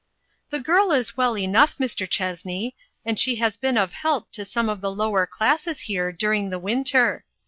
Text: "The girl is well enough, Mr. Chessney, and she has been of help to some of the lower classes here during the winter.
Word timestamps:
"The 0.49 0.59
girl 0.59 0.91
is 0.93 1.15
well 1.15 1.37
enough, 1.37 1.77
Mr. 1.77 2.09
Chessney, 2.09 2.73
and 3.05 3.19
she 3.19 3.35
has 3.35 3.55
been 3.55 3.77
of 3.77 3.93
help 3.93 4.31
to 4.31 4.43
some 4.43 4.67
of 4.67 4.81
the 4.81 4.89
lower 4.89 5.27
classes 5.27 5.81
here 5.81 6.11
during 6.11 6.49
the 6.49 6.57
winter. 6.57 7.23